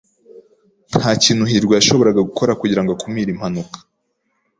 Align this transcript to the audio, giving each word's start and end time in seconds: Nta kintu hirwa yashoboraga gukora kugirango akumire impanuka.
Nta 0.97 1.07
kintu 1.23 1.43
hirwa 1.51 1.73
yashoboraga 1.79 2.25
gukora 2.29 2.57
kugirango 2.61 2.91
akumire 2.95 3.29
impanuka. 3.31 3.77